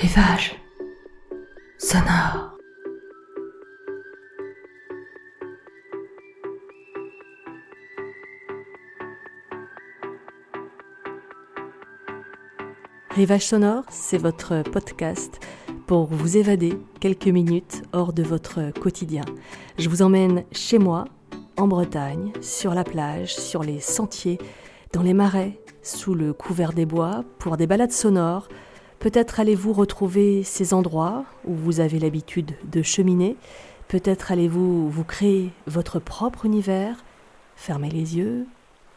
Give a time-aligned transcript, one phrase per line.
[0.00, 0.54] Rivage
[1.76, 2.56] sonore.
[13.10, 15.38] Rivage sonore, c'est votre podcast
[15.86, 19.26] pour vous évader quelques minutes hors de votre quotidien.
[19.76, 21.04] Je vous emmène chez moi,
[21.58, 24.38] en Bretagne, sur la plage, sur les sentiers,
[24.94, 28.48] dans les marais, sous le couvert des bois, pour des balades sonores.
[29.00, 33.38] Peut-être allez-vous retrouver ces endroits où vous avez l'habitude de cheminer.
[33.88, 37.02] Peut-être allez-vous vous créer votre propre univers.
[37.56, 38.46] Fermez les yeux,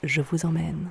[0.03, 0.89] je vous emmène.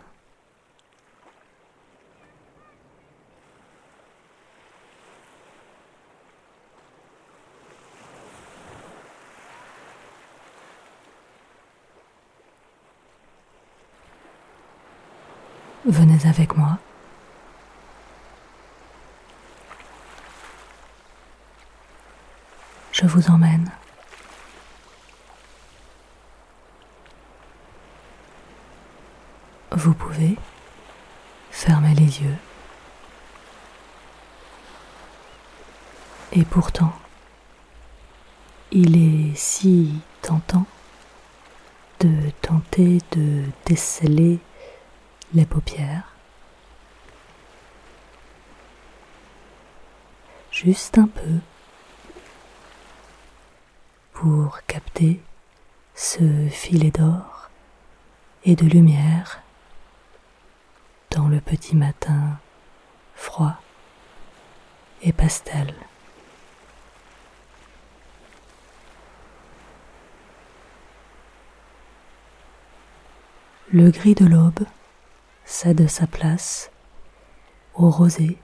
[15.84, 16.78] Venez avec moi.
[23.02, 23.68] Je vous emmène.
[29.72, 30.36] Vous pouvez
[31.50, 32.36] fermer les yeux.
[36.30, 36.92] Et pourtant,
[38.70, 40.66] il est si tentant
[41.98, 44.38] de tenter de déceler
[45.34, 46.14] les paupières.
[50.52, 51.40] Juste un peu
[54.22, 55.20] pour capter
[55.96, 57.50] ce filet d'or
[58.44, 59.42] et de lumière
[61.10, 62.38] dans le petit matin
[63.16, 63.56] froid
[65.02, 65.74] et pastel.
[73.72, 74.64] Le gris de l'aube
[75.44, 76.70] cède sa place
[77.74, 78.38] au rosé,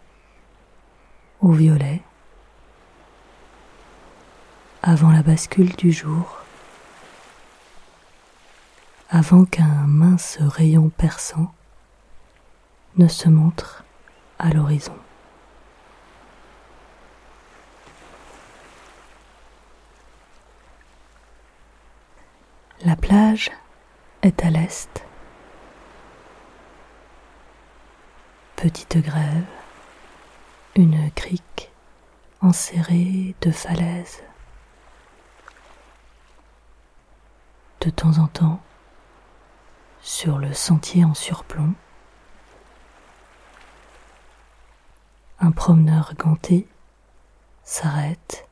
[1.41, 2.03] au violet,
[4.83, 6.39] avant la bascule du jour,
[9.11, 11.53] avant qu'un mince rayon perçant
[12.97, 13.85] ne se montre
[14.39, 14.97] à l'horizon.
[22.85, 23.51] La plage
[24.23, 25.05] est à l'est.
[28.55, 29.45] Petite grève,
[30.77, 31.71] une crique
[32.41, 34.23] enserrée de falaises.
[37.89, 38.61] De temps en temps,
[40.03, 41.73] sur le sentier en surplomb,
[45.41, 46.69] un promeneur ganté
[47.65, 48.47] s'arrête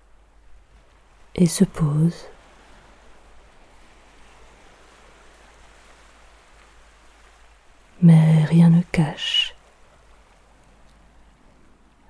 [1.35, 2.31] et se pose.
[8.01, 9.55] Mais rien ne cache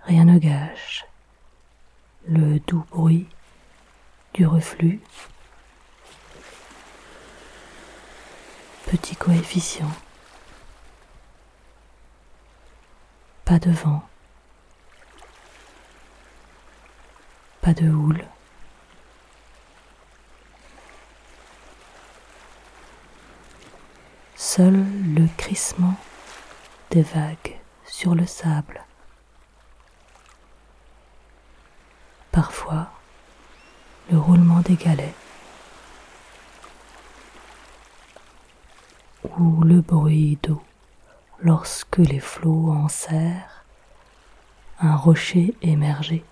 [0.05, 1.05] rien ne gâche
[2.29, 3.27] le doux bruit
[4.33, 5.01] du reflux.
[8.87, 9.91] Petit coefficient.
[13.45, 14.03] Pas de vent.
[17.61, 18.25] Pas de houle.
[24.37, 25.95] Seul le crissement
[26.91, 28.87] des vagues sur le sable.
[32.37, 32.91] parfois
[34.11, 35.15] le roulement des galets
[39.39, 40.63] le bruit d'eau
[41.41, 43.65] lorsque les flots enserrent
[44.81, 46.25] un rocher émergé.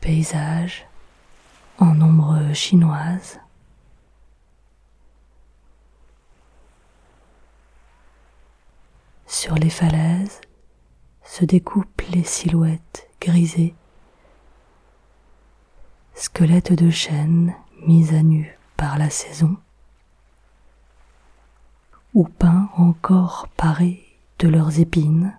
[0.00, 0.86] Paysage
[1.78, 3.40] en ombre chinoise
[9.26, 10.40] Sur les falaises
[11.24, 13.74] se découpent les silhouettes grisées,
[16.14, 17.54] squelettes de chêne
[17.86, 19.56] mis à nu par la saison,
[22.14, 24.04] ou peints encore parés
[24.40, 25.38] de leurs épines,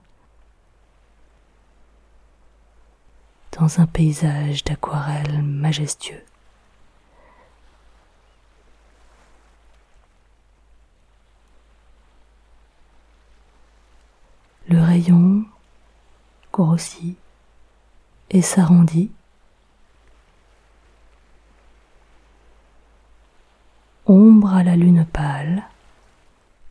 [3.59, 6.23] dans un paysage d'aquarelle majestueux.
[14.69, 15.43] Le rayon
[16.53, 17.17] grossit
[18.33, 19.11] et s'arrondit.
[24.05, 25.63] Ombre à la lune pâle,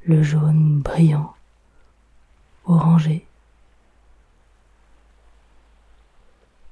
[0.05, 1.35] le jaune brillant,
[2.67, 3.27] orangé,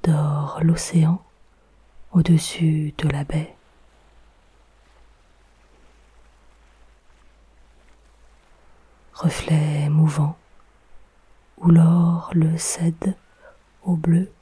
[0.02, 1.22] dort l'océan
[2.12, 3.54] au-dessus de la baie.
[9.20, 10.38] reflets mouvants,
[11.58, 13.14] où l'or le cède
[13.82, 14.32] au bleu,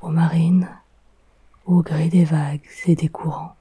[0.00, 0.68] aux marines,
[1.66, 3.54] au gré des vagues et des courants.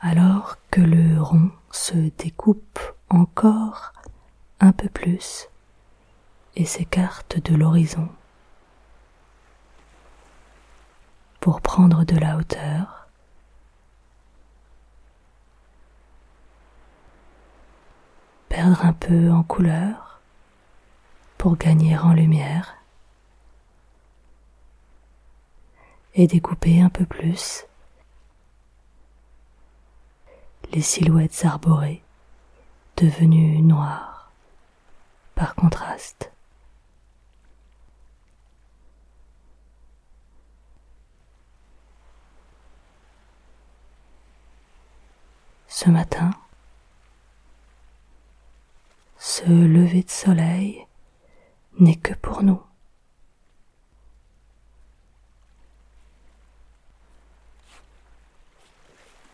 [0.00, 3.92] Alors que le rond se découpe encore
[4.60, 5.48] un peu plus
[6.56, 8.08] et s'écarte de l'horizon
[11.40, 13.01] pour prendre de la hauteur.
[18.52, 20.20] Perdre un peu en couleur
[21.38, 22.76] pour gagner en lumière
[26.14, 27.64] et découper un peu plus
[30.70, 32.02] les silhouettes arborées
[32.98, 34.30] devenues noires
[35.34, 36.30] par contraste.
[45.68, 46.32] Ce matin,
[49.44, 50.86] ce lever de soleil
[51.80, 52.62] n'est que pour nous.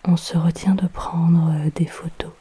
[0.05, 2.33] On se retient de prendre des photos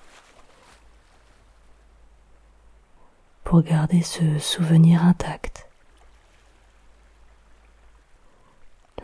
[3.43, 5.67] pour garder ce souvenir intact.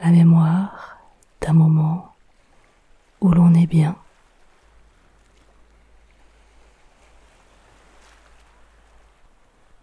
[0.01, 0.97] La mémoire
[1.41, 2.15] d'un moment
[3.19, 3.97] où l'on est bien.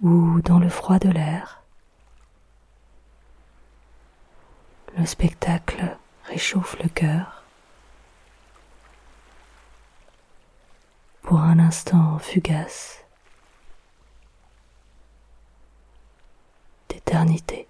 [0.02, 1.62] Ou dans le froid de l'air.
[4.96, 7.44] Le spectacle réchauffe le cœur.
[11.22, 13.04] Pour un instant fugace
[16.88, 17.69] d'éternité.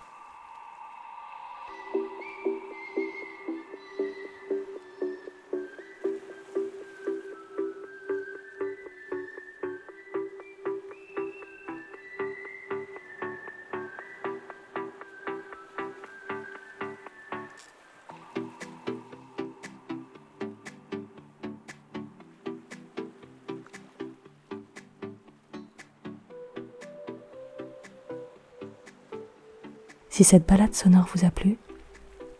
[30.11, 31.57] Si cette balade sonore vous a plu,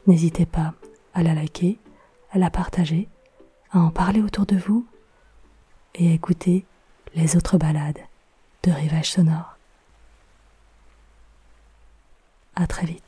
[0.06, 0.74] n'hésitez pas
[1.14, 1.80] à la liker,
[2.34, 3.08] à la partager,
[3.72, 4.86] à en parler autour de vous
[5.96, 6.66] et à écouter
[7.16, 8.00] les autres balades
[8.64, 9.58] de Rivage Sonore.
[12.58, 13.01] À très vite.